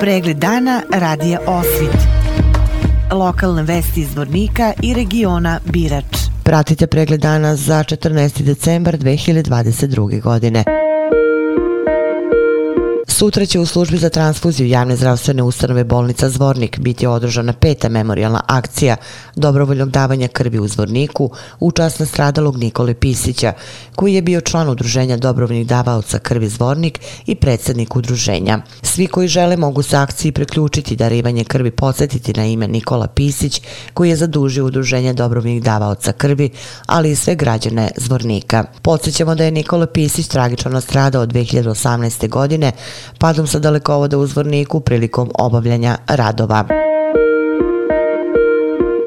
[0.00, 1.96] Pregled dana radija Osvit.
[3.12, 6.16] Lokalne vesti iz Vornika i regiona Birač.
[6.44, 8.42] Pratite pregled dana za 14.
[8.42, 10.20] decembar 2022.
[10.20, 10.64] godine.
[13.18, 18.40] Sutra će u službi za transfuziju javne zdravstvene ustanove bolnica Zvornik biti održana peta memorialna
[18.46, 18.96] akcija
[19.36, 21.30] dobrovoljnog davanja krvi u Zvorniku
[21.60, 23.52] u čast nastradalog Nikole Pisića,
[23.96, 28.58] koji je bio član udruženja dobrovoljnih davaoca krvi Zvornik i predsjednik udruženja.
[28.82, 33.62] Svi koji žele mogu se akciji preključiti darivanje krvi podsjetiti na ime Nikola Pisić,
[33.94, 36.50] koji je zadužio udruženje dobrovoljnih davaoca krvi,
[36.86, 38.64] ali i sve građane Zvornika.
[38.82, 42.28] Podsjećamo da je Nikola Pisić tragično nastradao od 2018.
[42.28, 42.72] godine
[43.18, 46.87] padom sa dalekovoda u zvorniku prilikom obavljanja radova.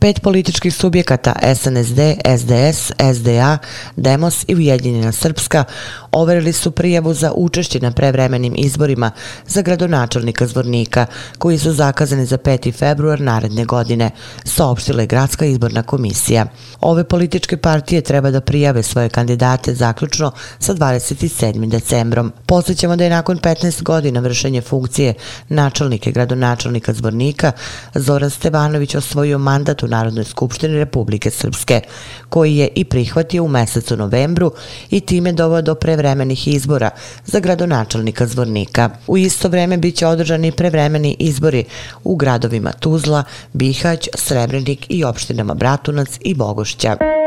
[0.00, 2.00] Pet političkih subjekata SNSD,
[2.38, 3.58] SDS, SDA,
[3.96, 5.64] Demos i Ujedinjena Srpska
[6.12, 9.10] overili su prijavu za učešće na prevremenim izborima
[9.46, 11.06] za gradonačelnika Zvornika,
[11.38, 12.74] koji su zakazani za 5.
[12.74, 14.10] februar naredne godine,
[14.44, 16.46] saopštila je Gradska izborna komisija.
[16.80, 21.68] Ove političke partije treba da prijave svoje kandidate zaključno sa 27.
[21.68, 22.32] decembrom.
[22.46, 25.14] Posjećamo da je nakon 15 godina vršenje funkcije
[25.48, 27.52] načelnike gradonačelnika Zvornika,
[27.94, 31.80] Zoran Stevanović osvojio mandat u Narodnoj skupštini Republike Srpske,
[32.28, 34.52] koji je i prihvatio u mesecu novembru
[34.90, 36.90] i time dovao do prevremenih izbora
[37.24, 38.90] za gradonačelnika Zvornika.
[39.06, 41.64] U isto vreme bit će održani prevremeni izbori
[42.04, 47.19] u gradovima Tuzla, Bihać, Srebrenik i opštinama Bratunac i Bogošća.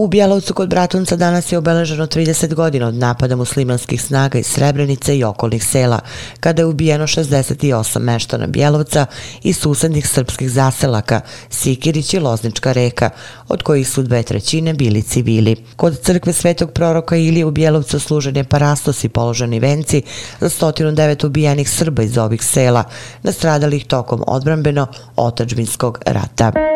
[0.00, 5.18] U Bjelovcu kod Bratunca danas je obeleženo 30 godina od napada muslimanskih snaga iz Srebrenice
[5.18, 6.00] i okolnih sela,
[6.40, 9.06] kada je ubijeno 68 meštana Bjelovca
[9.42, 13.10] i susednih srpskih zaselaka, Sikirić i Loznička reka,
[13.48, 15.56] od kojih su dve trećine bili civili.
[15.76, 20.02] Kod crkve Svetog proroka Ilije u Bjelovcu služen je parastos i položeni venci
[20.40, 22.84] za 109 ubijenih Srba iz ovih sela,
[23.22, 26.69] nastradalih tokom odbranbeno otačbinskog rata.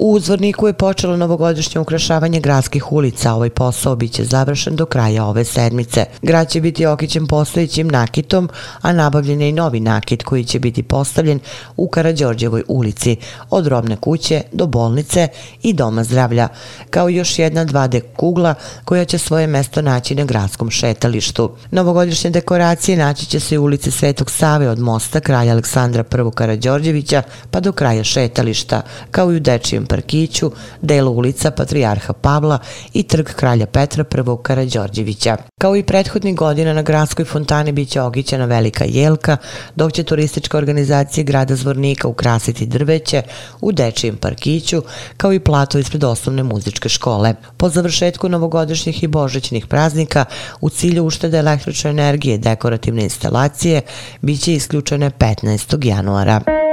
[0.00, 3.32] U Zvorniku je počelo novogodišnje ukrašavanje gradskih ulica.
[3.32, 6.04] Ovaj posao biće završen do kraja ove sedmice.
[6.22, 8.48] Grad će biti okićen postojećim nakitom,
[8.82, 11.40] a nabavljen je i novi nakit koji će biti postavljen
[11.76, 13.16] u Karađorđevoj ulici,
[13.50, 15.28] od robne kuće do bolnice
[15.62, 16.48] i doma zdravlja,
[16.90, 18.54] kao još jedna 2D kugla
[18.84, 21.50] koja će svoje mesto naći na gradskom šetalištu.
[21.70, 26.34] Novogodišnje dekoracije naći će se u ulici Svetog Save od mosta kralja Aleksandra I.
[26.34, 30.50] Karađorđevića pa do kraja šetališta, kao i u dečijem parkiću,
[30.82, 32.58] delu ulica Patrijarha Pavla
[32.94, 34.42] i trg kralja Petra I.
[34.42, 35.36] Karadžorđevića.
[35.60, 39.36] Kao i prethodnih godina na gradskoj fontani biće ogićena velika jelka,
[39.76, 43.22] dok će turistička organizacija grada Zvornika ukrasiti drveće
[43.60, 44.82] u dečijem parkiću,
[45.16, 47.34] kao i plato ispred osnovne muzičke škole.
[47.56, 50.24] Po završetku novogodišnjih i božićnih praznika,
[50.60, 53.82] u cilju uštede električne energije dekorativne instalacije,
[54.22, 55.86] biće isključene 15.
[55.86, 56.67] januara.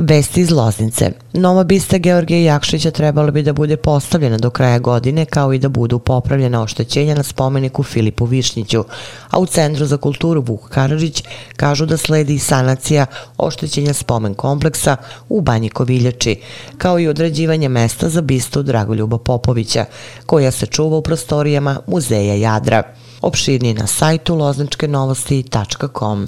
[0.00, 1.10] Vesti iz Loznice.
[1.32, 5.68] Nova bista Georgije Jakšića trebalo bi da bude postavljena do kraja godine, kao i da
[5.68, 8.84] budu popravljena oštećenja na spomeniku Filipu Višnjiću,
[9.30, 11.24] a u Centru za kulturu Vuk Karadžić
[11.56, 13.06] kažu da sledi sanacija
[13.38, 14.96] oštećenja spomen kompleksa
[15.28, 16.36] u Banji Koviljači,
[16.78, 19.84] kao i određivanje mesta za bistu Dragoljuba Popovića,
[20.26, 22.82] koja se čuva u prostorijama Muzeja Jadra.
[23.22, 26.26] Opširniji na sajtu lozničkenovosti.com.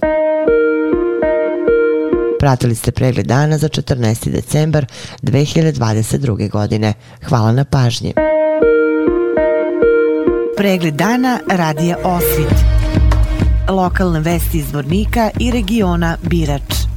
[2.42, 4.30] Pratili ste pregled dana za 14.
[4.30, 4.86] decembar
[5.22, 6.50] 2022.
[6.50, 6.94] godine.
[7.28, 8.14] Hvala na pažnji.
[10.56, 12.54] Pregled dana radija Osvit.
[13.68, 16.91] Lokalne vesti iz Vornika i regiona Birač.